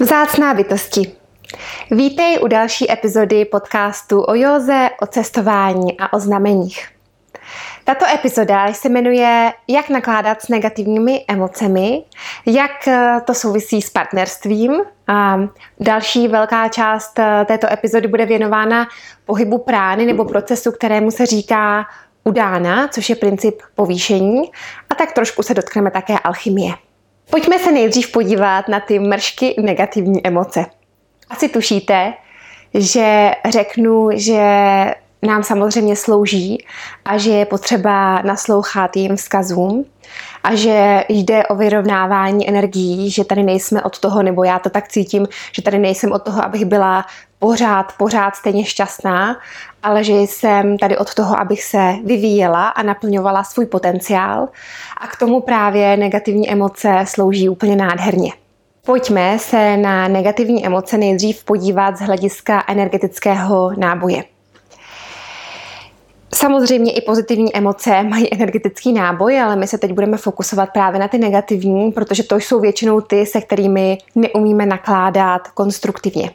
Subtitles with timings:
[0.00, 1.12] Vzácná bytosti.
[1.90, 6.88] Vítej u další epizody podcastu o józe, o cestování a o znameních.
[7.84, 12.04] Tato epizoda se jmenuje Jak nakládat s negativními emocemi,
[12.46, 14.80] jak eh, to souvisí s partnerstvím.
[15.06, 15.40] A
[15.80, 18.86] další velká část eh, této epizody bude věnována
[19.26, 21.86] pohybu prány nebo procesu, kterému se říká
[22.24, 24.42] udána, což je princip povýšení.
[24.90, 26.87] A tak trošku se dotkneme také alchymie.
[27.30, 30.66] Pojďme se nejdřív podívat na ty mršky negativní emoce.
[31.30, 32.12] Asi tušíte,
[32.74, 34.44] že řeknu, že
[35.22, 36.64] nám samozřejmě slouží
[37.04, 39.84] a že je potřeba naslouchat jejím vzkazům
[40.44, 44.88] a že jde o vyrovnávání energií, že tady nejsme od toho, nebo já to tak
[44.88, 47.06] cítím, že tady nejsem od toho, abych byla
[47.38, 49.36] pořád, pořád stejně šťastná,
[49.82, 54.48] ale že jsem tady od toho, abych se vyvíjela a naplňovala svůj potenciál.
[54.96, 58.32] A k tomu právě negativní emoce slouží úplně nádherně.
[58.86, 64.24] Pojďme se na negativní emoce nejdřív podívat z hlediska energetického náboje.
[66.34, 71.08] Samozřejmě i pozitivní emoce mají energetický náboj, ale my se teď budeme fokusovat právě na
[71.08, 76.30] ty negativní, protože to jsou většinou ty, se kterými neumíme nakládat konstruktivně.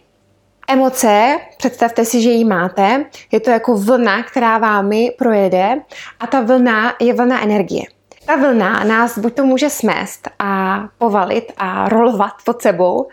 [0.74, 5.82] Emoce, představte si, že ji máte, je to jako vlna, která vámi projede
[6.20, 7.84] a ta vlna je vlna energie.
[8.26, 13.08] Ta vlna nás buď to může smést a povalit a rolovat pod sebou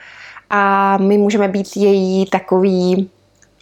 [0.51, 3.11] a my můžeme být její takový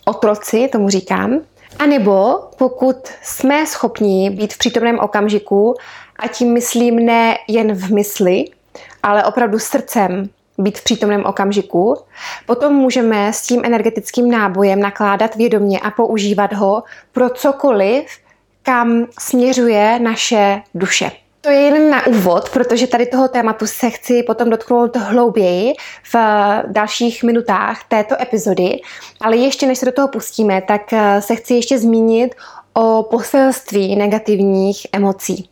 [0.05, 1.39] otroci, tomu říkám.
[1.79, 5.75] A nebo pokud jsme schopni být v přítomném okamžiku,
[6.19, 8.45] a tím myslím ne jen v mysli,
[9.03, 11.97] ale opravdu srdcem být v přítomném okamžiku,
[12.47, 18.05] potom můžeme s tím energetickým nábojem nakládat vědomě a používat ho pro cokoliv,
[18.63, 21.11] kam směřuje naše duše.
[21.41, 25.73] To je jen na úvod, protože tady toho tématu se chci potom dotknout hlouběji
[26.15, 26.17] v
[26.67, 28.81] dalších minutách této epizody,
[29.21, 32.35] ale ještě než se do toho pustíme, tak eh, se chci ještě zmínit
[32.75, 35.51] o poselství negativních emocí.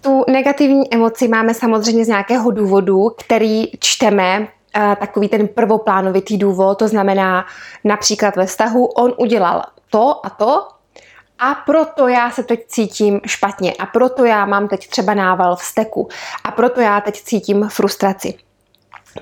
[0.00, 6.78] Tu negativní emoci máme samozřejmě z nějakého důvodu, který čteme eh, takový ten prvoplánovitý důvod,
[6.78, 7.46] to znamená
[7.84, 10.68] například ve vztahu on udělal to a to
[11.38, 15.62] a proto já se teď cítím špatně a proto já mám teď třeba nával v
[15.62, 16.08] steku
[16.44, 18.34] a proto já teď cítím frustraci.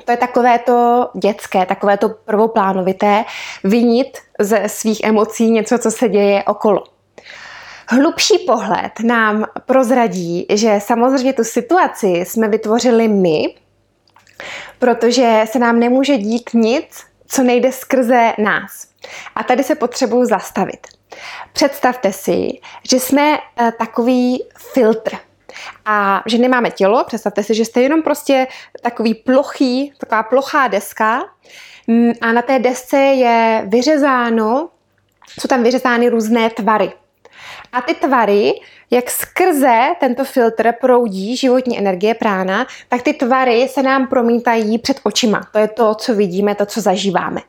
[0.04, 3.24] To je takové to dětské, takové to prvoplánovité,
[3.64, 6.84] vinit ze svých emocí něco, co se děje okolo.
[7.88, 13.54] Hlubší pohled nám prozradí, že samozřejmě tu situaci jsme vytvořili my,
[14.78, 18.88] protože se nám nemůže dít nic, co nejde skrze nás.
[19.34, 20.86] A tady se potřebuju zastavit.
[21.52, 22.48] Představte si,
[22.90, 25.16] že jsme eh, takový filtr.
[25.84, 28.46] A že nemáme tělo, představte si, že jste jenom prostě
[28.82, 31.22] takový plochý, taková plochá deska
[32.20, 34.68] a na té desce je vyřezáno,
[35.40, 36.92] jsou tam vyřezány různé tvary.
[37.72, 38.52] A ty tvary,
[38.90, 45.00] jak skrze tento filtr proudí životní energie prána, tak ty tvary se nám promítají před
[45.02, 45.48] očima.
[45.52, 47.40] To je to, co vidíme, to, co zažíváme.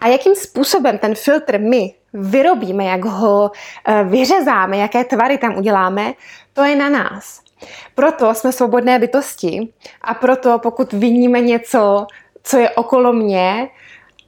[0.00, 3.50] A jakým způsobem ten filtr my vyrobíme, jak ho
[3.86, 6.12] eh, vyřezáme, jaké tvary tam uděláme,
[6.52, 7.40] to je na nás.
[7.94, 9.68] Proto jsme svobodné bytosti
[10.02, 12.06] a proto pokud vidíme něco,
[12.42, 13.68] co je okolo mě,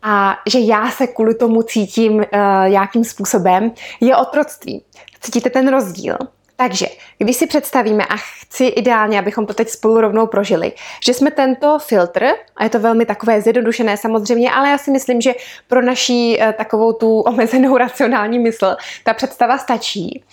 [0.02, 2.24] a že já se kvůli tomu cítím uh,
[2.64, 4.84] jakým způsobem, je otroctví.
[5.20, 6.16] Cítíte ten rozdíl?
[6.56, 6.86] Takže,
[7.18, 10.72] když si představíme, a chci ideálně, abychom to teď spolu rovnou prožili,
[11.04, 12.26] že jsme tento filtr,
[12.56, 15.34] a je to velmi takové zjednodušené samozřejmě, ale já si myslím, že
[15.68, 20.24] pro naší uh, takovou tu omezenou racionální mysl ta představa stačí.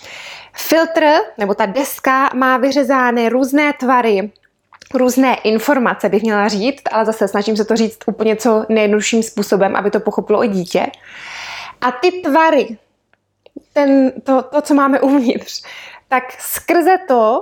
[0.53, 1.05] Filtr,
[1.37, 4.31] nebo ta deska má vyřezány různé tvary,
[4.93, 9.75] různé informace, bych měla říct, ale zase snažím se to říct úplně co nejjednodušším způsobem,
[9.75, 10.85] aby to pochopilo i dítě.
[11.81, 12.77] A ty tvary,
[13.73, 15.63] ten, to, to, co máme uvnitř,
[16.07, 17.39] tak skrze to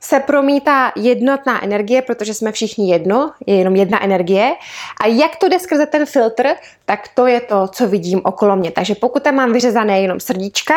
[0.00, 4.54] se promítá jednotná energie, protože jsme všichni jedno, je jenom jedna energie.
[5.00, 6.48] A jak to jde skrze ten filtr,
[6.84, 8.70] tak to je to, co vidím okolo mě.
[8.70, 10.74] Takže pokud tam mám vyřezané jenom srdíčka,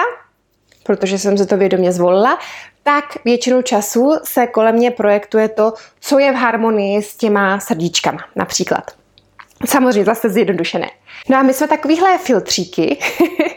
[0.83, 2.39] protože jsem se to vědomě zvolila,
[2.83, 8.19] tak většinu času se kolem mě projektuje to, co je v harmonii s těma srdíčkama
[8.35, 8.91] například.
[9.65, 10.89] Samozřejmě zase zjednodušené.
[11.29, 12.99] No a my jsme takovýhle filtříky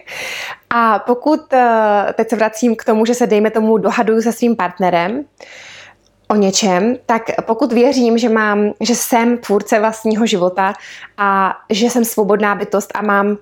[0.70, 4.56] a pokud, eh, teď se vracím k tomu, že se dejme tomu dohaduju se svým
[4.56, 5.24] partnerem,
[6.28, 10.74] o něčem, tak pokud věřím, že mám, že jsem tvůrce vlastního života
[11.18, 13.38] a že jsem svobodná bytost a mám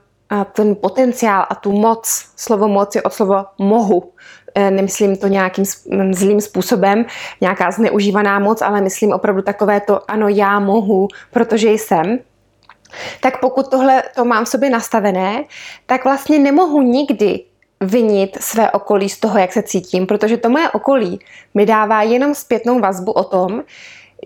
[0.52, 4.12] ten potenciál a tu moc, slovo moc je od slova mohu,
[4.43, 5.64] eh, nemyslím to nějakým
[6.10, 7.04] zlým způsobem,
[7.40, 12.18] nějaká zneužívaná moc, ale myslím opravdu takové to, ano, já mohu, protože jsem,
[13.20, 15.44] tak pokud tohle to mám v sobě nastavené,
[15.86, 17.40] tak vlastně nemohu nikdy
[17.80, 21.18] vinit své okolí z toho, jak se cítím, protože to moje okolí
[21.54, 23.62] mi dává jenom zpětnou vazbu o tom,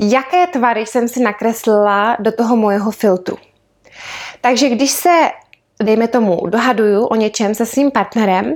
[0.01, 3.37] jaké tvary jsem si nakreslila do toho mojeho filtru.
[4.41, 5.31] Takže když se,
[5.83, 8.55] dejme tomu, dohaduju o něčem se svým partnerem,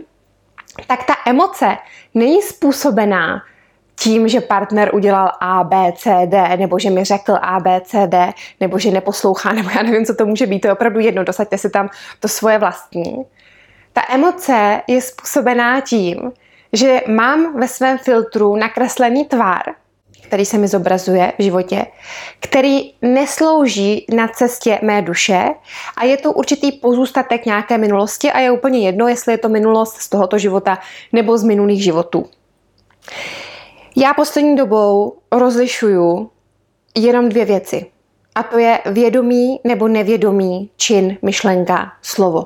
[0.87, 1.79] tak ta emoce
[2.15, 3.43] není způsobená
[3.97, 8.07] tím, že partner udělal A, B, C, D, nebo že mi řekl A, B, C,
[8.07, 11.25] D, nebo že neposlouchá, nebo já nevím, co to může být, to je opravdu jedno,
[11.25, 11.89] dosaďte si tam
[12.21, 13.25] to svoje vlastní.
[13.93, 16.33] Ta emoce je způsobená tím,
[16.73, 19.63] že mám ve svém filtru nakreslený tvar,
[20.33, 21.87] který se mi zobrazuje v životě,
[22.41, 25.49] který neslouží na cestě mé duše
[25.97, 29.97] a je to určitý pozůstatek nějaké minulosti a je úplně jedno, jestli je to minulost
[29.97, 30.79] z tohoto života
[31.13, 32.27] nebo z minulých životů.
[33.97, 36.31] Já poslední dobou rozlišuju
[36.97, 37.87] jenom dvě věci.
[38.35, 42.45] A to je vědomý nebo nevědomý čin, myšlenka, slovo.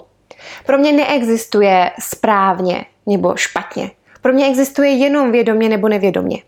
[0.66, 3.90] Pro mě neexistuje správně nebo špatně.
[4.22, 6.42] Pro mě existuje jenom vědomě nebo nevědomě.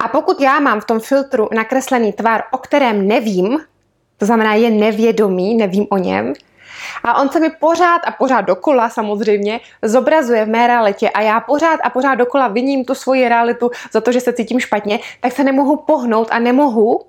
[0.00, 3.58] A pokud já mám v tom filtru nakreslený tvar, o kterém nevím,
[4.18, 6.32] to znamená je nevědomý, nevím o něm,
[7.04, 11.40] a on se mi pořád a pořád dokola samozřejmě zobrazuje v mé realitě a já
[11.40, 15.32] pořád a pořád dokola viním tu svoji realitu za to, že se cítím špatně, tak
[15.32, 17.00] se nemohu pohnout a nemohu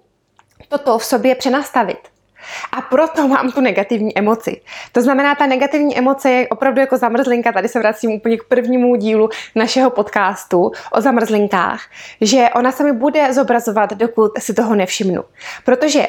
[0.70, 2.13] toto v sobě přenastavit.
[2.72, 4.62] A proto mám tu negativní emoci.
[4.92, 7.52] To znamená, ta negativní emoce je opravdu jako zamrzlinka.
[7.52, 11.82] Tady se vracím úplně k prvnímu dílu našeho podcastu o zamrzlinkách,
[12.22, 15.24] že ona se mi bude zobrazovat, dokud si toho nevšimnu.
[15.66, 16.08] Protože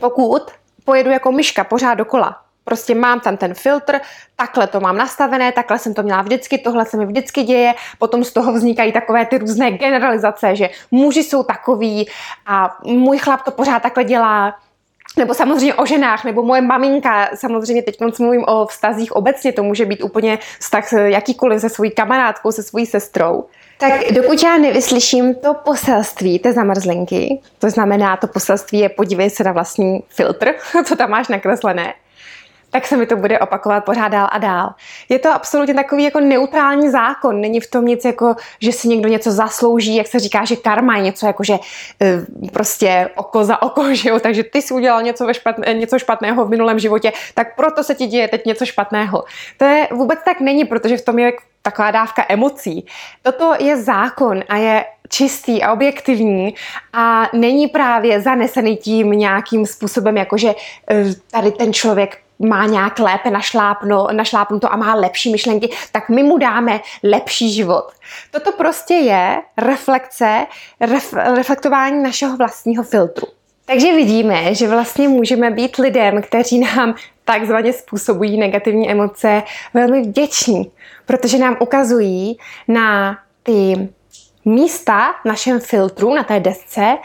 [0.00, 0.42] pokud
[0.84, 4.00] pojedu jako myška pořád dokola, Prostě mám tam ten filtr,
[4.36, 8.24] takhle to mám nastavené, takhle jsem to měla vždycky, tohle se mi vždycky děje, potom
[8.24, 12.08] z toho vznikají takové ty různé generalizace, že muži jsou takový
[12.46, 14.54] a můj chlap to pořád takhle dělá,
[15.16, 19.86] nebo samozřejmě o ženách, nebo moje maminka, samozřejmě teď mluvím o vztazích obecně, to může
[19.86, 23.44] být úplně vztah jakýkoliv se svojí kamarádkou, se svojí sestrou.
[23.78, 29.44] Tak dokud já nevyslyším to poselství té zamrzlinky, to znamená, to poselství je podívej se
[29.44, 30.54] na vlastní filtr,
[30.84, 31.94] co tam máš nakreslené,
[32.70, 34.74] tak se mi to bude opakovat pořád dál a dál.
[35.08, 39.08] Je to absolutně takový jako neutrální zákon, není v tom nic jako, že si někdo
[39.08, 41.58] něco zaslouží, jak se říká, že karma je něco jako, že
[42.02, 42.20] eh,
[42.52, 46.44] prostě oko za oko, že jo, takže ty jsi udělal něco, ve špatné, něco špatného
[46.44, 49.24] v minulém životě, tak proto se ti děje teď něco špatného.
[49.56, 51.32] To je vůbec tak není, protože v tom je
[51.62, 52.86] taková dávka emocí.
[53.22, 56.54] Toto je zákon a je čistý a objektivní
[56.92, 60.54] a není právě zanesený tím nějakým způsobem, jakože
[60.90, 66.22] eh, tady ten člověk má nějak lépe našlápno, našlápnuto a má lepší myšlenky, tak my
[66.22, 67.92] mu dáme lepší život.
[68.30, 70.46] Toto prostě je reflekce,
[70.80, 73.26] ref, reflektování našeho vlastního filtru.
[73.66, 76.94] Takže vidíme, že vlastně můžeme být lidem, kteří nám
[77.24, 79.42] takzvaně způsobují negativní emoce,
[79.74, 80.70] velmi vděční,
[81.06, 82.38] protože nám ukazují
[82.68, 83.88] na ty
[84.44, 86.98] místa v našem filtru, na té desce,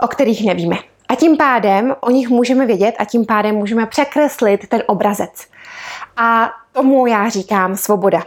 [0.00, 0.76] o kterých nevíme.
[1.08, 5.46] A tím pádem o nich můžeme vědět a tím pádem můžeme překreslit ten obrazec.
[6.16, 8.22] A tomu já říkám svoboda.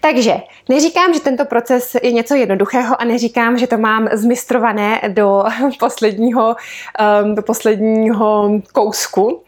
[0.00, 0.34] Takže
[0.68, 5.44] neříkám, že tento proces je něco jednoduchého a neříkám, že to mám zmistrované do
[5.78, 6.56] posledního,
[7.24, 9.42] um, do posledního kousku,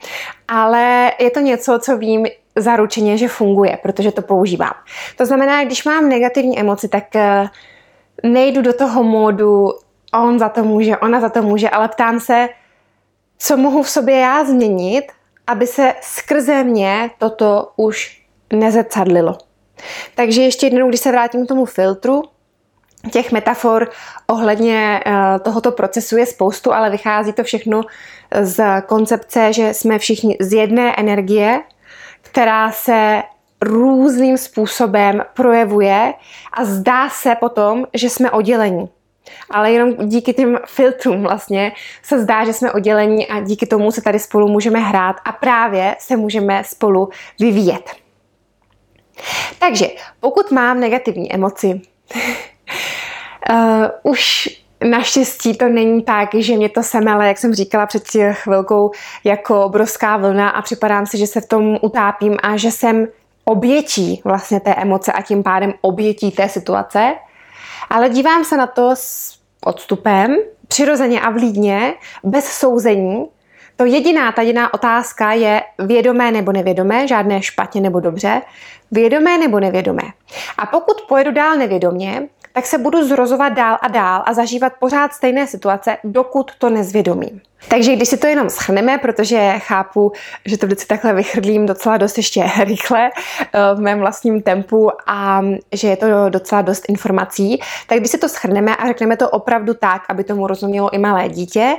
[0.49, 2.26] ale je to něco, co vím
[2.57, 4.75] zaručeně, že funguje, protože to používám.
[5.16, 9.73] To znamená, když mám negativní emoci, tak uh, nejdu do toho módu
[10.18, 12.49] on za to může, ona za to může, ale ptám se,
[13.38, 15.04] co mohu v sobě já změnit,
[15.46, 19.38] aby se skrze mě toto už nezrcadlilo.
[20.14, 22.23] Takže ještě jednou, když se vrátím k tomu filtru,
[23.12, 23.90] těch metafor
[24.26, 27.82] ohledně uh, tohoto procesu je spoustu, ale vychází to všechno
[28.40, 31.61] z koncepce, že jsme všichni z jedné energie,
[32.23, 33.23] která se
[33.61, 36.14] různým způsobem projevuje
[36.52, 38.88] a zdá se potom, že jsme oddělení
[39.50, 44.02] ale jenom díky těm filtrům vlastně se zdá, že jsme oddělení a díky tomu se
[44.02, 47.09] tady spolu můžeme hrát a právě se můžeme spolu
[47.40, 47.90] vyvíjet.
[49.59, 49.87] Takže
[50.21, 51.80] pokud mám negativní emoci,
[53.50, 54.49] uh, už
[54.90, 58.02] Naštěstí to není tak, že mě to semele, jak jsem říkala před
[58.33, 58.90] chvilkou,
[59.25, 63.06] jako obrovská vlna a připadám si, že se v tom utápím a že jsem
[63.45, 67.14] obětí vlastně té emoce a tím pádem obětí té situace,
[67.90, 70.37] ale dívám se na to s odstupem,
[70.69, 73.26] přirozeně a vlídně, bez souzení,
[73.76, 78.43] To jediná, ta jediná otázka je vědomé nebo nevědomé, žádné špatně nebo dobře,
[78.90, 80.02] vědomé nebo nevědomé.
[80.59, 85.12] A pokud pojedu dál nevědomě, tak se budu zrozovat dál a dál a zažívat pořád
[85.12, 87.40] stejné situace, dokud to nezvědomím.
[87.69, 90.12] Takže když si to jenom schrneme, protože chápu,
[90.45, 95.43] že to vždycky takhle vychrlím docela dost ještě rychle eh, v mém vlastním tempu a
[95.73, 99.75] že je to docela dost informací, tak když si to schrneme a řekneme to opravdu
[99.75, 101.76] tak, aby tomu rozumělo i malé dítě,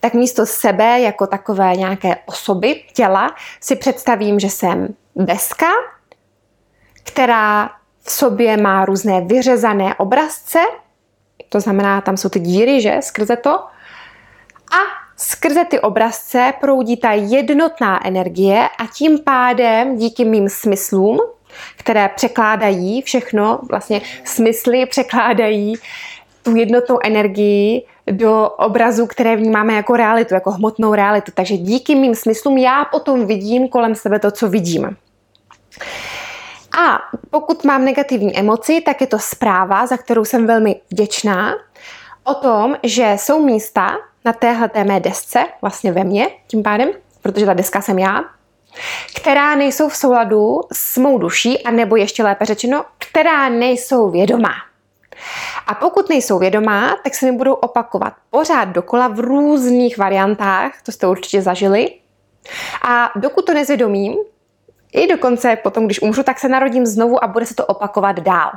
[0.00, 5.66] tak místo sebe jako takové nějaké osoby, těla, si představím, že jsem deska,
[7.04, 7.70] která
[8.02, 10.58] v sobě má různé vyřezané obrazce,
[11.48, 13.50] to znamená, tam jsou ty díry, že, skrze to.
[14.70, 14.80] A
[15.16, 21.18] skrze ty obrazce proudí ta jednotná energie a tím pádem díky mým smyslům,
[21.76, 25.74] které překládají všechno, vlastně smysly překládají
[26.42, 31.32] tu jednotnou energii do obrazu, které vnímáme jako realitu, jako hmotnou realitu.
[31.34, 34.96] Takže díky mým smyslům já potom vidím kolem sebe to, co vidím.
[36.78, 36.98] A
[37.30, 41.54] pokud mám negativní emoci, tak je to zpráva, za kterou jsem velmi vděčná,
[42.24, 46.90] o tom, že jsou místa na téhle mé desce, vlastně ve mně tím pádem,
[47.22, 48.24] protože ta deska jsem já,
[49.16, 54.52] která nejsou v souladu s mou duší, a nebo ještě lépe řečeno, která nejsou vědomá.
[55.66, 60.92] A pokud nejsou vědomá, tak se mi budou opakovat pořád dokola v různých variantách, to
[60.92, 61.94] jste určitě zažili.
[62.88, 64.14] A dokud to nezvědomím,
[64.92, 68.50] i dokonce potom, když umřu, tak se narodím znovu a bude se to opakovat dál.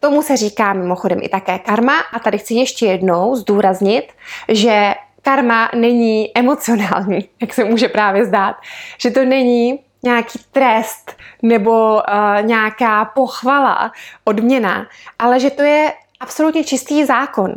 [0.00, 4.12] Tomu se říká mimochodem i také karma a tady chci ještě jednou zdůraznit,
[4.48, 8.56] že karma není emocionální, jak se může právě zdát.
[8.98, 12.02] Že to není nějaký trest nebo uh,
[12.42, 13.92] nějaká pochvala,
[14.24, 14.86] odměna,
[15.18, 17.54] ale že to je absolutně čistý zákon.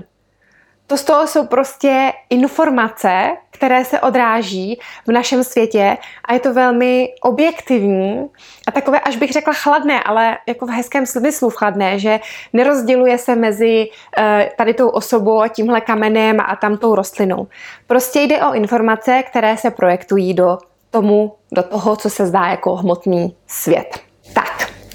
[0.90, 6.54] To z toho jsou prostě informace, které se odráží v našem světě a je to
[6.54, 8.30] velmi objektivní
[8.68, 12.20] a takové, až bych řekla chladné, ale jako v hezkém smyslu chladné, že
[12.54, 14.24] nerozděluje se mezi uh,
[14.58, 17.48] tady tou osobou a tímhle kamenem a tamtou rostlinou.
[17.88, 20.58] Prostě jde o informace, které se projektují do
[20.92, 24.09] tomu, do toho, co se zdá jako hmotný svět.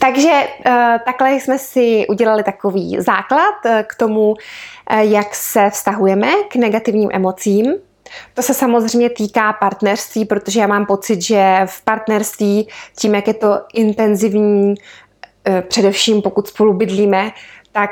[0.05, 4.35] Tak, takže eh, takhle jsme si udělali takový základ eh, k tomu,
[4.91, 7.75] eh, jak se vztahujeme k negativním emocím.
[8.35, 12.69] To se samozřejmě týká partnerství, protože já mám pocit, že v partnerství,
[12.99, 14.75] tím, jak je to intenzivní,
[15.69, 17.31] především pokud spolu bydlíme,
[17.73, 17.91] tak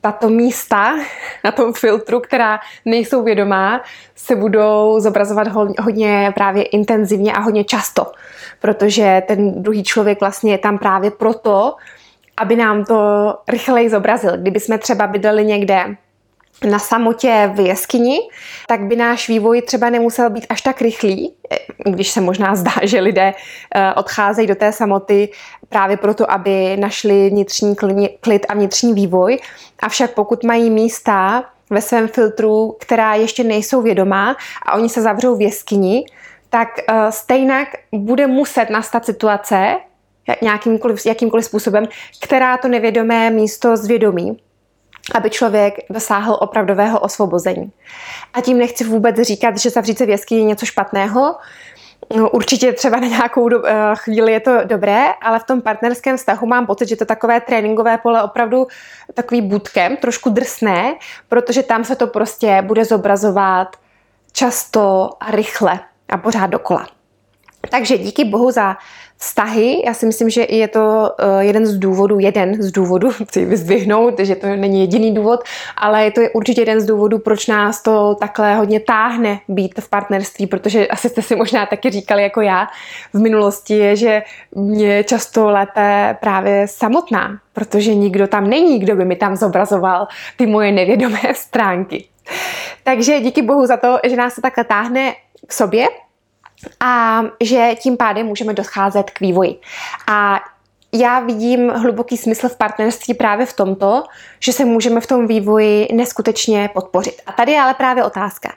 [0.00, 0.96] tato místa
[1.44, 3.82] na tom filtru, která nejsou vědomá,
[4.14, 5.48] se budou zobrazovat
[5.80, 8.12] hodně právě intenzivně a hodně často,
[8.60, 11.76] protože ten druhý člověk vlastně je tam právě proto,
[12.36, 12.98] aby nám to
[13.48, 14.36] rychleji zobrazil.
[14.36, 15.96] Kdyby jsme třeba bydleli někde
[16.64, 18.18] na samotě v jeskyni,
[18.68, 21.34] tak by náš vývoj třeba nemusel být až tak rychlý,
[21.84, 23.34] když se možná zdá, že lidé
[23.74, 25.28] eh, odcházejí do té samoty
[25.68, 27.76] právě proto, aby našli vnitřní
[28.20, 29.38] klid a vnitřní vývoj.
[29.82, 35.36] Avšak pokud mají místa ve svém filtru, která ještě nejsou vědomá a oni se zavřou
[35.36, 36.06] v jeskyni,
[36.50, 39.76] tak eh, stejnak bude muset nastat situace,
[40.42, 41.88] nějakýmkoliv, jakýmkoliv způsobem,
[42.22, 44.38] která to nevědomé místo zvědomí
[45.14, 47.72] aby člověk dosáhl opravdového osvobození.
[48.34, 51.36] A tím nechci vůbec říkat, že zavřít se v jeskyni je něco špatného.
[52.16, 56.16] No, určitě třeba na nějakou do, uh, chvíli je to dobré, ale v tom partnerském
[56.16, 58.66] vztahu mám pocit, že to takové tréninkové pole opravdu
[59.14, 60.94] takový bootcamp, trošku drsné,
[61.28, 63.76] protože tam se to prostě bude zobrazovat
[64.32, 66.86] často a rychle a pořád dokola.
[67.70, 68.76] Takže díky bohu za
[69.16, 69.82] vztahy.
[69.86, 74.20] Já si myslím, že je to eh, jeden z důvodů, jeden z důvodů, chci vyzdvihnout,
[74.20, 75.40] že to není jediný důvod,
[75.76, 79.90] ale je to určitě jeden z důvodů, proč nás to takhle hodně táhne být v
[79.90, 82.66] partnerství, protože asi jste si možná taky říkali jako já
[83.12, 84.22] v minulosti, je, že
[84.54, 90.46] mě často lépe právě samotná, protože nikdo tam není, kdo by mi tam zobrazoval ty
[90.46, 92.08] moje nevědomé stránky.
[92.84, 95.14] Takže díky bohu za to, že nás to takhle táhne
[95.46, 95.88] k sobě
[96.80, 99.60] a že tím pádem můžeme docházet k vývoji.
[100.06, 100.40] A
[100.92, 104.04] já vidím hluboký smysl v partnerství právě v tomto,
[104.40, 107.22] že se můžeme v tom vývoji neskutečně podpořit.
[107.26, 108.52] A tady je ale právě otázka,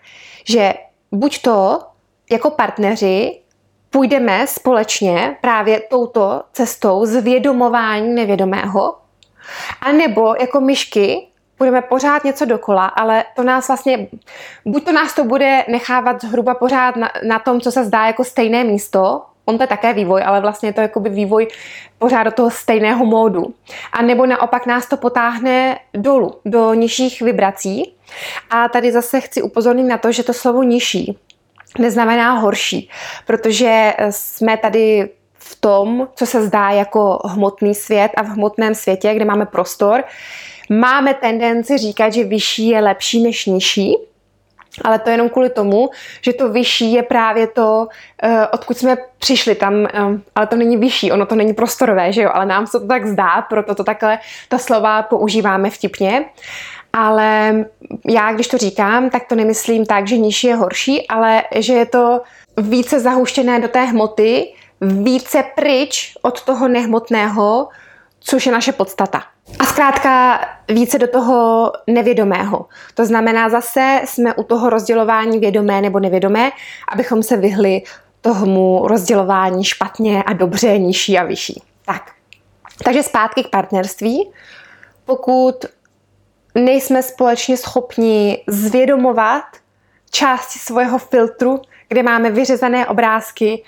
[0.45, 0.73] že
[1.11, 1.79] buď to
[2.31, 3.39] jako partneři
[3.89, 8.97] půjdeme společně právě touto cestou zvědomování nevědomého,
[9.81, 14.07] anebo jako myšky budeme pořád něco dokola, ale to nás vlastně,
[14.65, 18.23] buď to nás to bude nechávat zhruba pořád na, na tom, co se zdá jako
[18.23, 21.47] stejné místo, on to je také vývoj, ale vlastně je to jakoby vývoj
[21.99, 23.53] pořád do toho stejného módu.
[23.93, 27.93] A nebo naopak nás to potáhne dolů, do nižších vibrací.
[28.49, 31.17] A tady zase chci upozornit na to, že to slovo nižší
[31.79, 32.89] neznamená horší,
[33.25, 39.13] protože jsme tady v tom, co se zdá jako hmotný svět a v hmotném světě,
[39.13, 40.03] kde máme prostor,
[40.69, 43.95] máme tendenci říkat, že vyšší je lepší než nižší,
[44.83, 45.89] ale to jenom kvůli tomu,
[46.21, 47.87] že to vyšší je právě to,
[48.23, 49.89] eh, odkud jsme přišli tam, eh,
[50.35, 53.05] ale to není vyšší, ono to není prostorové, že jo, ale nám se to tak
[53.05, 54.19] zdá, proto to takhle
[54.49, 56.25] ta slova používáme vtipně.
[56.93, 57.55] Ale
[58.09, 61.85] já, když to říkám, tak to nemyslím tak, že nižší je horší, ale že je
[61.85, 62.21] to
[62.57, 67.67] více zahuštěné do té hmoty, více pryč od toho nehmotného,
[68.19, 69.23] což je naše podstata.
[69.59, 72.65] A zkrátka více do toho nevědomého.
[72.93, 76.51] To znamená, zase jsme u toho rozdělování vědomé nebo nevědomé,
[76.87, 77.81] abychom se vyhli
[78.21, 81.63] tomu rozdělování špatně a dobře, nižší a vyšší.
[81.85, 82.11] Tak.
[82.83, 84.31] Takže zpátky k partnerství.
[85.05, 85.65] Pokud
[86.55, 89.43] nejsme společně schopni zvědomovat
[90.11, 93.63] části svého filtru, kde máme vyřezané obrázky,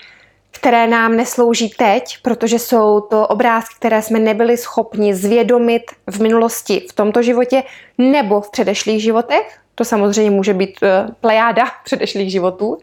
[0.50, 6.86] které nám neslouží teď, protože jsou to obrázky, které jsme nebyli schopni zvědomit v minulosti
[6.90, 7.62] v tomto životě
[7.98, 9.58] nebo v předešlých životech.
[9.74, 12.78] To samozřejmě může být eh, plejáda předešlých životů.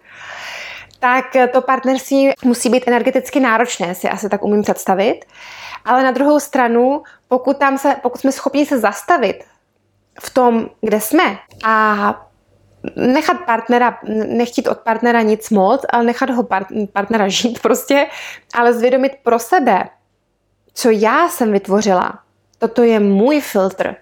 [1.00, 5.26] Tak to partnerství musí být energeticky náročné, si asi tak umím představit.
[5.86, 9.44] Ale na druhou stranu, pokud, tam se, pokud jsme schopni se zastavit
[10.20, 12.27] v tom, kde jsme a
[12.96, 18.08] nechat partnera, nechtít od partnera nic moc, ale nechat ho part, partnera žít prostě,
[18.54, 19.84] ale zvědomit pro sebe,
[20.74, 22.20] co já jsem vytvořila.
[22.60, 23.96] Toto je můj filtr.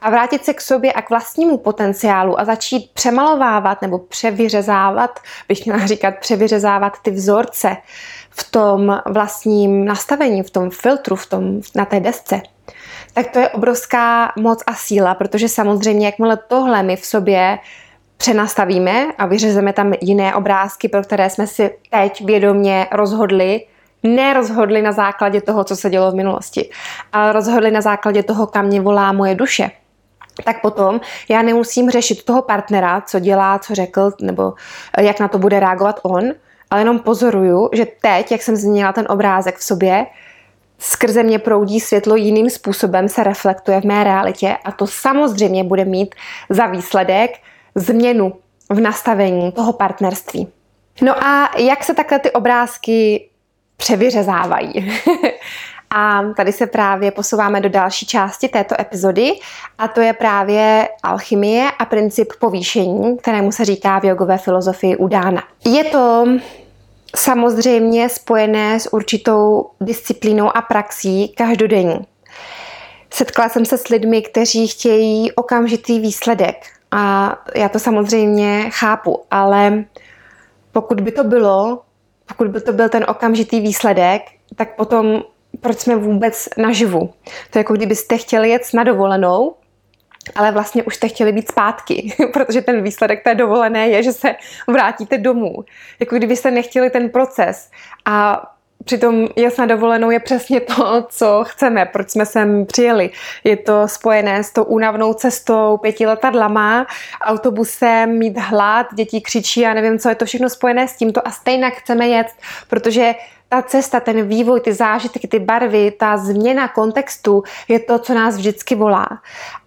[0.00, 5.66] A vrátit se k sobě a k vlastnímu potenciálu a začít přemalovávat nebo převyřezávat, bych
[5.66, 7.76] měla říkat převyřezávat ty vzorce
[8.30, 12.42] v tom vlastním nastavení, v tom filtru, v tom, na té desce
[13.18, 17.58] tak to je obrovská moc a síla, protože samozřejmě, jakmile tohle my v sobě
[18.18, 23.66] přenastavíme a vyřezeme tam jiné obrázky, pro které jsme si teď vědomě rozhodli,
[24.02, 26.70] nerozhodli na základě toho, co se dělo v minulosti,
[27.12, 29.70] ale rozhodli na základě toho, kam mě volá moje duše,
[30.44, 34.54] tak potom já nemusím řešit toho partnera, co dělá, co řekl, nebo
[35.00, 36.24] jak na to bude reagovat on,
[36.70, 40.06] ale jenom pozoruju, že teď, jak jsem změnila ten obrázek v sobě,
[40.78, 45.84] skrze mě proudí světlo jiným způsobem, se reflektuje v mé realitě a to samozřejmě bude
[45.84, 46.14] mít
[46.50, 47.30] za výsledek
[47.80, 48.32] změnu
[48.70, 50.48] v nastavení toho partnerství.
[51.02, 53.28] No a jak se takhle ty obrázky
[53.76, 55.00] převyřezávají?
[55.90, 59.32] a tady se právě posouváme do další části této epizody
[59.78, 65.42] a to je právě alchymie a princip povýšení, kterému se říká v jogové filozofii udána.
[65.64, 66.26] Je to
[67.16, 71.98] samozřejmě spojené s určitou disciplínou a praxí každodenní.
[73.10, 76.56] Setkala jsem se s lidmi, kteří chtějí okamžitý výsledek,
[76.90, 79.84] a já to samozřejmě chápu, ale
[80.72, 81.82] pokud by to bylo,
[82.26, 84.22] pokud by to byl ten okamžitý výsledek,
[84.56, 85.22] tak potom
[85.60, 87.10] proč jsme vůbec naživu?
[87.50, 89.54] To je jako kdybyste chtěli jet na dovolenou,
[90.36, 94.34] ale vlastně už jste chtěli být zpátky, protože ten výsledek té dovolené je, že se
[94.68, 95.64] vrátíte domů.
[96.00, 97.70] Jako kdybyste nechtěli ten proces
[98.04, 98.46] a
[98.84, 103.10] Přitom jasná dovolenou je přesně to, co chceme, proč jsme sem přijeli.
[103.44, 106.86] Je to spojené s tou únavnou cestou, pěti letadlama,
[107.22, 111.30] autobusem, mít hlad, děti křičí a nevím, co je to všechno spojené s tímto a
[111.30, 112.26] stejně chceme jet,
[112.68, 113.14] protože
[113.48, 118.36] ta cesta, ten vývoj, ty zážitky, ty barvy, ta změna kontextu je to, co nás
[118.36, 119.08] vždycky volá.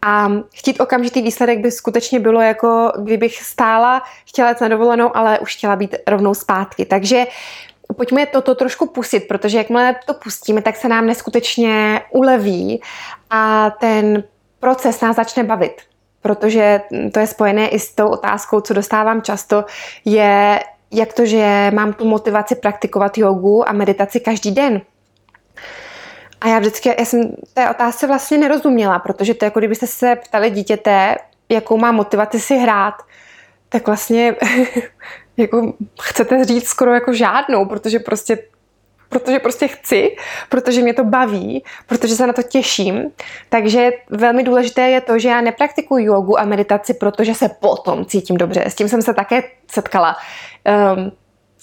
[0.02, 5.40] A chtít okamžitý výsledek by skutečně bylo jako, kdybych stála, chtěla jít na dovolenou, ale
[5.40, 6.86] už chtěla být rovnou zpátky.
[6.86, 7.26] Takže
[7.94, 12.82] pojďme toto trošku pustit, protože jakmile to pustíme, tak se nám neskutečně uleví
[13.30, 14.24] a ten
[14.60, 15.82] proces nás začne bavit.
[16.22, 16.82] Protože
[17.14, 19.66] to je spojené i s tou otázkou, co dostávám často,
[20.06, 20.60] je,
[20.92, 24.82] jak to, že mám tu motivaci praktikovat jogu a meditaci každý den.
[26.42, 30.16] A já vždycky, já jsem té otázce vlastně nerozuměla, protože to je jako kdybyste se
[30.16, 31.16] ptali dítěte,
[31.50, 32.96] jakou má motivaci si hrát,
[33.70, 34.36] tak vlastně
[35.42, 38.38] jako chcete říct skoro jako žádnou, protože prostě
[39.12, 40.16] protože prostě chci,
[40.50, 43.12] protože mě to baví, protože se na to těším.
[43.50, 48.38] Takže velmi důležité je to, že já nepraktikuju jogu a meditaci, protože se potom cítím
[48.38, 48.64] dobře.
[48.66, 50.16] S tím jsem se také setkala.
[50.96, 51.12] Um,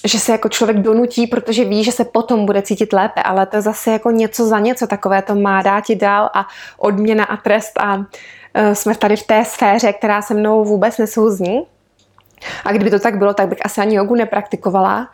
[0.05, 3.57] že se jako člověk donutí, protože ví, že se potom bude cítit lépe, ale to
[3.57, 6.47] je zase jako něco za něco takové, to má dát ti dál a
[6.79, 8.05] odměna a trest a uh,
[8.73, 11.62] jsme tady v té sféře, která se mnou vůbec nesouzní.
[12.64, 15.09] A kdyby to tak bylo, tak bych asi ani jogu nepraktikovala.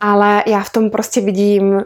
[0.00, 1.84] Ale já v tom prostě vidím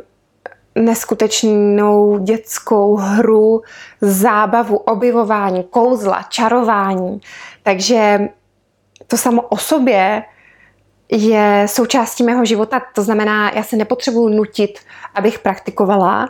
[0.75, 3.63] neskutečnou dětskou hru,
[4.01, 7.21] zábavu, objevování, kouzla, čarování.
[7.63, 8.29] Takže
[9.07, 10.23] to samo o sobě
[11.09, 12.83] je součástí mého života.
[12.95, 14.79] To znamená, já se nepotřebuju nutit,
[15.15, 16.29] abych praktikovala.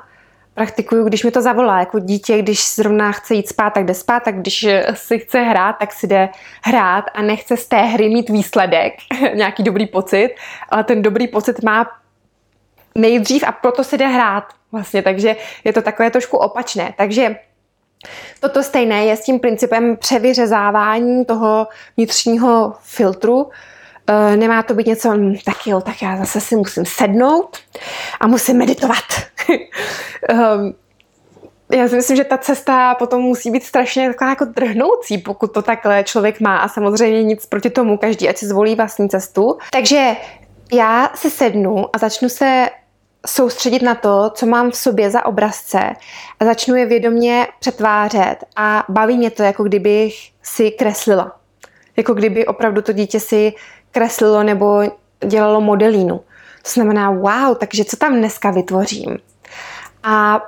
[0.59, 1.79] Praktikuju, když mi to zavolá.
[1.79, 5.73] Jako dítě, když zrovna chce jít spát, tak jde spát, a když si chce hrát,
[5.73, 6.29] tak si jde
[6.63, 8.95] hrát a nechce z té hry mít výsledek,
[9.35, 10.31] nějaký dobrý pocit,
[10.69, 11.91] ale ten dobrý pocit má
[12.95, 16.95] nejdřív a proto se jde hrát vlastně, takže je to takové trošku opačné.
[16.97, 17.37] Takže
[18.41, 21.67] Toto stejné je s tím principem převyřezávání toho
[21.97, 23.51] vnitřního filtru.
[24.09, 27.57] E, nemá to být něco, hm, tak jo, tak já zase si musím sednout
[28.21, 29.05] a musím meditovat.
[30.29, 30.75] Ehm,
[31.73, 35.63] já si myslím, že ta cesta potom musí být strašně taková jako drhnoucí, pokud to
[35.63, 39.59] takhle člověk má a samozřejmě nic proti tomu, každý ať si zvolí vlastní cestu.
[39.73, 40.17] Takže
[40.73, 42.69] já se sednu a začnu se
[43.27, 45.81] soustředit na to, co mám v sobě za obrazce
[46.41, 51.37] a začnu je vědomě přetvářet a baví mě to, jako kdybych si kreslila.
[51.97, 53.53] Jako kdyby opravdu to dítě si
[53.91, 54.83] kreslilo nebo
[55.27, 56.21] dělalo modelínu.
[56.63, 59.19] To znamená, wow, takže co tam dneska vytvořím?
[60.03, 60.41] A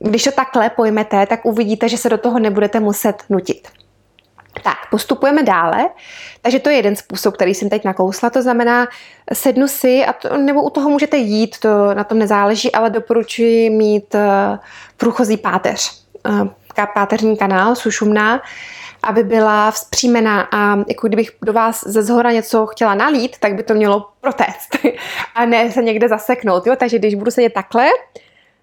[0.00, 3.68] když to takhle pojmete, tak uvidíte, že se do toho nebudete muset nutit.
[4.62, 5.88] Tak, postupujeme dále.
[6.42, 8.30] Takže to je jeden způsob, který jsem teď nakousla.
[8.30, 8.86] To znamená,
[9.32, 13.70] sednu si, a to, nebo u toho můžete jít, to na tom nezáleží, ale doporučuji
[13.70, 14.20] mít uh,
[14.96, 16.04] průchozí páteř.
[16.28, 16.48] Uh,
[16.94, 18.42] páteřní kanál, sušumná,
[19.06, 23.62] aby byla vzpřímená a jako kdybych do vás ze zhora něco chtěla nalít, tak by
[23.62, 24.68] to mělo protéct
[25.34, 26.66] a ne se někde zaseknout.
[26.66, 26.76] Jo?
[26.76, 27.86] Takže když budu sedět takhle,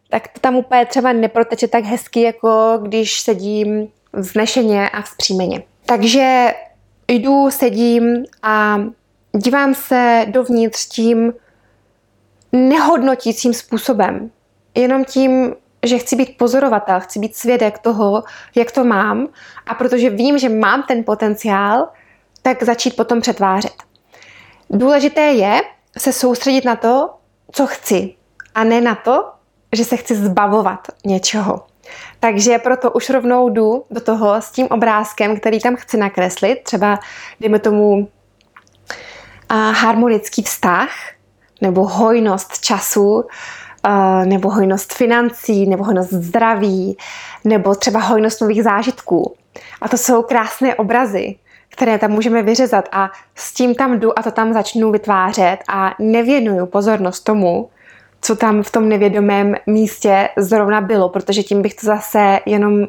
[0.10, 5.64] tak to tam úplně třeba neproteče tak hezky, jako když sedím vznešeně a vzpřímeně.
[5.86, 6.54] Takže
[7.08, 8.82] jdu, sedím a
[9.32, 11.34] dívám se dovnitř tím
[12.52, 14.32] nehodnotícím způsobem.
[14.76, 18.24] Jenom tím, že chci být pozorovatel, chci být svědek toho,
[18.56, 19.28] jak to mám
[19.67, 21.88] a protože vím, že mám ten potenciál,
[22.41, 23.74] tak začít potom přetvářet.
[24.69, 25.62] Důležité je
[25.98, 27.10] se soustředit na to,
[27.52, 28.15] co chci
[28.56, 29.32] a ne na to,
[29.74, 31.65] že se chci zbavovat něčeho.
[32.19, 37.00] Takže proto už rovnou jdu do toho s tím obrázkem, který tam chci nakreslit, třeba
[37.39, 38.10] dejme tomu
[39.50, 40.89] a harmonický vztah,
[41.62, 43.24] nebo hojnost času,
[44.26, 46.98] nebo hojnost financí, nebo hojnost zdraví,
[47.43, 49.36] nebo třeba hojnost nových zážitků.
[49.82, 51.36] A to jsou krásné obrazy,
[51.69, 55.96] které tam můžeme vyřezat a s tím tam jdu a to tam začnu vytvářet a
[56.00, 57.69] nevěnuju pozornost tomu,
[58.22, 62.86] co tam v tom nevědomém místě zrovna bylo, protože tím bych to zase jenom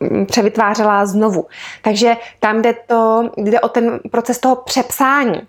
[0.00, 1.46] mm, převytvářela znovu.
[1.82, 5.40] Takže tam jde, to, jde o ten proces toho přepsání.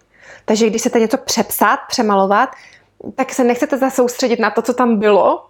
[0.45, 2.49] Takže když chcete něco přepsat, přemalovat,
[3.15, 5.45] tak se nechcete zasoustředit na to, co tam bylo,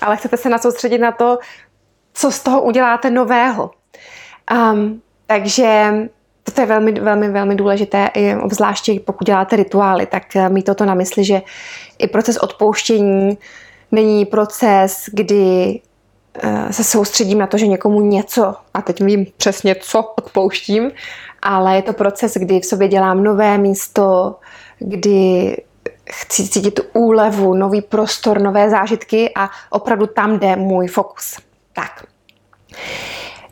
[0.00, 1.38] ale chcete se nasoustředit na to,
[2.14, 3.70] co z toho uděláte nového.
[4.52, 5.92] Um, takže
[6.54, 8.10] to je velmi, velmi, velmi důležité,
[8.42, 11.42] obzvláště pokud děláte rituály, tak eh, mít toto na mysli, že
[11.98, 13.38] i proces odpouštění
[13.92, 15.80] není proces, kdy
[16.42, 20.90] eh, se soustředím na to, že někomu něco, a teď vím přesně, co odpouštím,
[21.42, 24.36] ale je to proces, kdy v sobě dělám nové místo,
[24.78, 25.56] kdy
[26.10, 31.36] chci cítit úlevu, nový prostor, nové zážitky a opravdu tam jde můj fokus.
[31.72, 32.06] Tak.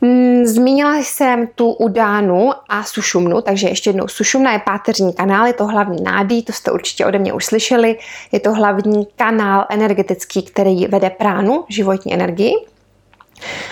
[0.01, 5.53] Mm, zmínila jsem tu udánu a sušumnu, takže ještě jednou sušumna je páteřní kanál, je
[5.53, 7.97] to hlavní nádý, to jste určitě ode mě už slyšeli.
[8.31, 12.53] Je to hlavní kanál energetický, který vede pránu, životní energii.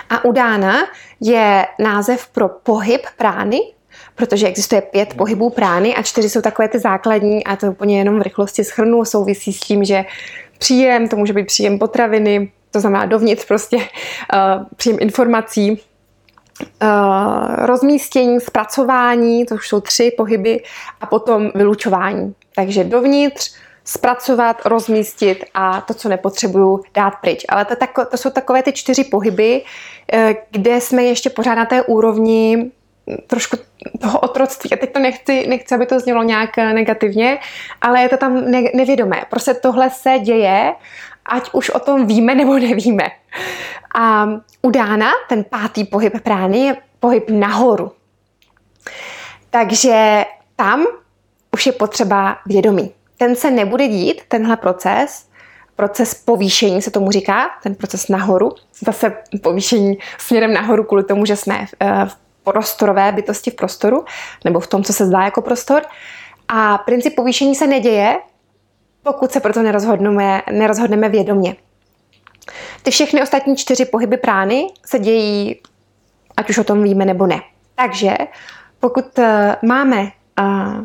[0.09, 0.75] A udána
[1.21, 3.59] je název pro pohyb prány,
[4.15, 8.19] protože existuje pět pohybů prány a čtyři jsou takové ty základní a to úplně jenom
[8.19, 10.06] v rychlosti schrnu, souvisí s tím, že
[10.58, 13.84] příjem, to může být příjem potraviny, to znamená dovnitř prostě uh,
[14.76, 15.78] příjem informací, uh,
[17.58, 20.63] rozmístění, zpracování, to už jsou tři pohyby,
[21.02, 22.36] a potom vylučování.
[22.56, 27.45] Takže dovnitř, zpracovat, rozmístit a to, co nepotřebuju, dát pryč.
[27.49, 27.76] Ale to,
[28.12, 29.62] to jsou takové ty čtyři pohyby,
[30.13, 32.71] eh, kde jsme ještě pořád na té úrovni
[33.27, 33.57] trošku
[34.01, 34.73] toho otroctví.
[34.73, 37.39] A teď to nechci, nechci, aby to znělo nějak negativně,
[37.81, 39.21] ale je to tam ne, nevědomé.
[39.29, 40.73] Prostě tohle se děje,
[41.25, 43.07] ať už o tom víme nebo nevíme.
[43.95, 44.27] A
[44.61, 47.91] u Dána, ten pátý pohyb prány, je pohyb nahoru.
[49.49, 50.85] Takže tam
[51.51, 52.91] už je potřeba vědomí.
[53.17, 55.27] Ten se nebude dít, tenhle proces,
[55.75, 58.51] proces povýšení se tomu říká, ten proces nahoru,
[58.85, 64.06] zase povýšení směrem nahoru kvůli tomu, že jsme eh, v prostorové bytosti v prostoru,
[64.45, 65.82] nebo v tom, co se zdá jako prostor.
[66.47, 68.19] A princip povýšení se neděje,
[69.03, 71.56] pokud se proto nerozhodneme, nerozhodneme vědomě.
[72.84, 75.62] Ty všechny ostatní čtyři pohyby prány se dějí,
[76.38, 77.41] ať už o tom víme nebo ne.
[77.75, 78.17] Takže
[78.79, 79.25] pokud uh,
[79.62, 80.84] máme uh,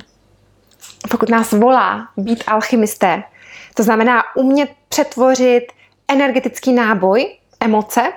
[1.11, 3.23] pokud nás volá být alchymisté,
[3.75, 5.65] to znamená umět přetvořit
[6.09, 8.13] energetický náboj, emoce,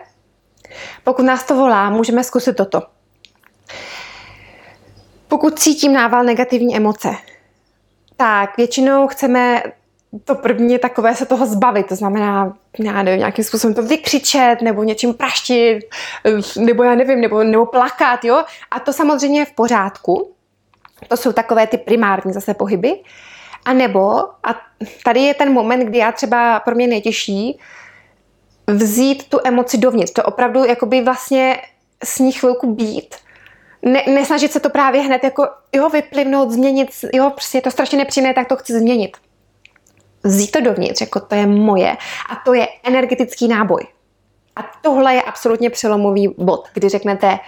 [1.04, 2.82] pokud nás to volá, můžeme zkusit toto.
[5.31, 7.09] Pokud cítím nával negativní emoce,
[8.17, 9.63] tak většinou chceme
[10.23, 14.83] to první takové se toho zbavit, to znamená, já nevím, nějakým způsobem to vykřičet, nebo
[14.83, 15.79] něčím praštit,
[16.59, 18.43] nebo já nevím, nebo, nebo plakat, jo.
[18.71, 20.33] A to samozřejmě je v pořádku.
[21.07, 23.03] To jsou takové ty primární zase pohyby.
[23.65, 24.61] A nebo, a
[25.05, 27.59] tady je ten moment, kdy já třeba pro mě nejtěžší
[28.67, 30.11] vzít tu emoci dovnitř.
[30.11, 31.61] To opravdu jakoby vlastně
[32.03, 33.15] s ní chvilku být.
[33.85, 37.97] Ne, nesnažit se to právě hned jako, jo, vyplivnout, změnit, jo, prostě je to strašně
[37.97, 39.17] nepříjemné, tak to chci změnit
[40.23, 41.97] vzít to dovnitř, jako to je moje
[42.29, 43.87] a to je energetický náboj.
[44.55, 47.39] A tohle je absolutně přelomový bod, kdy řeknete,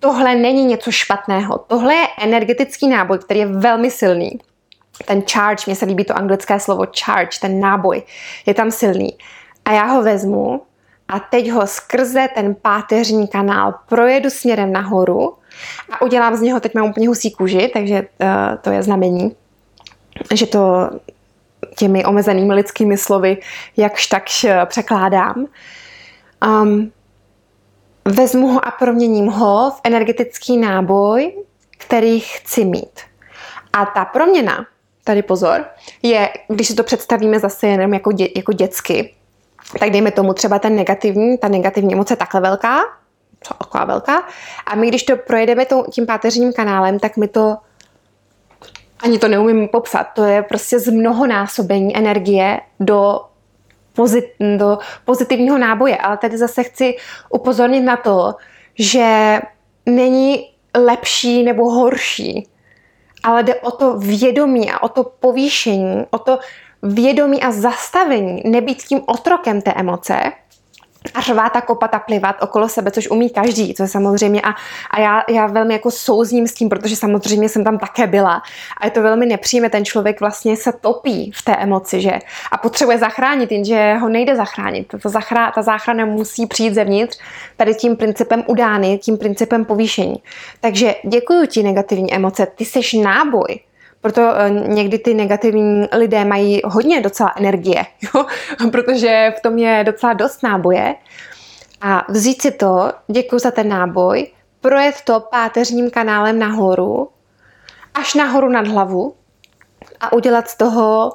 [0.00, 4.38] tohle není něco špatného, tohle je energetický náboj, který je velmi silný.
[5.04, 8.02] Ten charge, mně se líbí to anglické slovo charge, ten náboj,
[8.46, 9.18] je tam silný.
[9.64, 10.62] A já ho vezmu
[11.08, 15.34] a teď ho skrze ten páteřní kanál projedu směrem nahoru
[15.90, 18.28] a udělám z něho, teď mám úplně husí kůži, takže uh,
[18.60, 19.36] to je znamení,
[20.34, 20.90] že to
[21.76, 23.36] těmi omezenými lidskými slovy,
[23.76, 25.46] jakž takž eh, překládám.
[26.46, 26.92] Um,
[28.04, 31.32] vezmu ho a proměním ho v energetický náboj,
[31.78, 33.00] který chci mít.
[33.72, 34.66] A ta proměna,
[35.04, 35.64] tady pozor,
[36.02, 39.14] je, když si to představíme zase jenom jako, dě, jako dětsky,
[39.78, 42.80] tak dejme tomu třeba ten negativní, ta negativní emoce takhle velká,
[43.58, 44.22] taková velká,
[44.66, 47.56] a my když to projedeme tím páteřním kanálem, tak my to
[49.04, 53.20] ani to neumím popsat, to je prostě z mnohonásobení energie do,
[53.92, 54.24] pozit,
[54.56, 55.96] do pozitivního náboje.
[55.96, 56.96] Ale tady zase chci
[57.30, 58.34] upozornit na to,
[58.78, 59.38] že
[59.86, 62.48] není lepší nebo horší,
[63.22, 66.38] ale jde o to vědomí a o to povýšení, o to
[66.84, 70.32] vědomí a zastavení, nebýt tím otrokem té emoce,
[71.14, 74.54] a řvát a kopat a plivat okolo sebe, což umí každý, je samozřejmě a,
[74.90, 78.42] a já, já velmi jako souzním s tím, protože samozřejmě jsem tam také byla
[78.80, 82.18] a je to velmi nepříjemné, ten člověk vlastně se topí v té emoci, že?
[82.52, 87.18] A potřebuje zachránit, jenže ho nejde zachránit, to zachrá, ta záchrana musí přijít zevnitř
[87.56, 90.16] tady tím principem udány, tím principem povýšení.
[90.60, 93.60] Takže děkuji ti negativní emoce, ty jsi náboj,
[94.04, 98.26] proto eh, někdy ty negativní lidé mají hodně docela energie, jo?
[98.72, 100.94] protože v tom je docela dost náboje.
[101.80, 104.26] A vzít si to, děkuji za ten náboj,
[104.60, 107.08] projet to páteřním kanálem nahoru,
[107.94, 109.14] až nahoru nad hlavu
[110.00, 111.12] a udělat z toho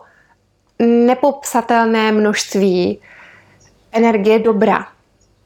[0.80, 3.00] nepopsatelné množství
[3.92, 4.88] energie dobra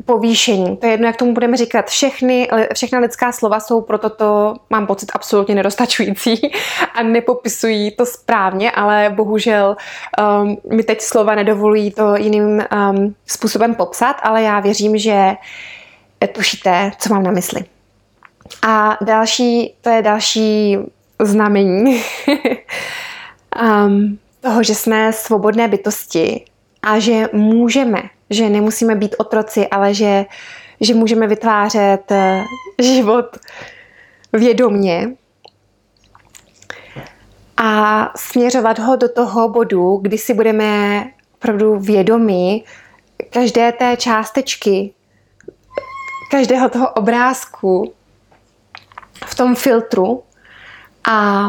[0.06, 0.78] povýšení.
[0.78, 1.88] To je jedno, jak tomu budeme říkat.
[1.88, 6.52] Všechny, všechna lidská slova jsou pro toto, mám pocit, absolutně nedostačující
[6.96, 9.76] a nepopisují to správně, ale bohužel
[10.42, 12.46] um, mi teď slova nedovolují to jiným
[12.92, 15.32] um, způsobem popsat, ale já věřím, že
[16.32, 17.62] tušíte, co mám na mysli.
[18.68, 20.78] A další, to je další
[21.20, 22.04] znamení
[23.62, 26.46] um, toho, že jsme svobodné bytosti
[26.82, 28.02] a že můžeme
[28.34, 30.26] že nemusíme být otroci, ale že,
[30.82, 32.44] že můžeme vytvářet eh,
[32.80, 33.38] život
[34.34, 35.10] vědomně
[37.58, 41.04] a směřovat ho do toho bodu, kdy si budeme
[41.36, 42.64] opravdu vědomí
[43.30, 44.94] každé té částečky,
[46.32, 47.94] každého toho obrázku
[49.26, 50.24] v tom filtru
[51.10, 51.48] a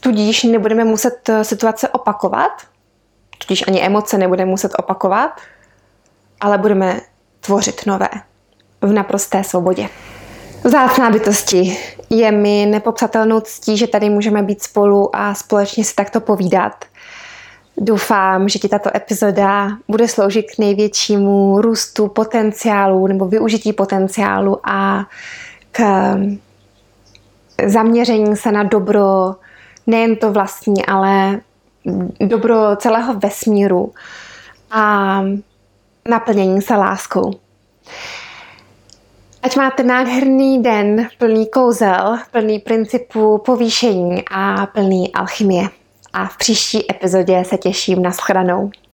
[0.00, 2.52] tudíž nebudeme muset situace opakovat,
[3.38, 5.30] tudíž ani emoce nebudeme muset opakovat,
[6.40, 7.00] ale budeme
[7.40, 8.08] tvořit nové
[8.80, 9.88] v naprosté svobodě.
[10.64, 11.78] Vzácná bytosti,
[12.10, 16.84] je mi nepopsatelnou ctí, že tady můžeme být spolu a společně si takto povídat.
[17.76, 25.06] Doufám, že ti tato epizoda bude sloužit k největšímu růstu potenciálu nebo využití potenciálu a
[25.72, 25.82] k
[27.66, 29.34] zaměření se na dobro
[29.86, 31.40] nejen to vlastní, ale
[32.20, 33.92] dobro celého vesmíru.
[34.70, 35.22] A
[36.08, 37.32] naplnění se láskou.
[39.42, 45.68] Ať máte nádherný den plný kouzel, plný principů povýšení a plný alchymie.
[46.12, 48.70] A v příští epizodě se těším na shledanou.